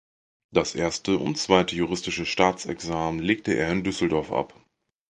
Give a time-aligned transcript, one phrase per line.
[0.49, 4.55] Das erste und zweite juristische Staatsexamen legte er in Düsseldorf ab.